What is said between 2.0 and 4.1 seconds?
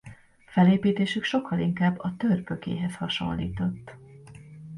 törpökéhez hasonlított.